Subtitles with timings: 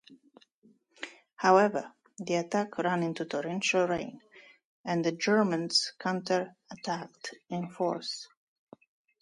[1.35, 4.19] However, the attack ran into torrential rain,
[4.83, 8.27] and the Germans counterattacked in force.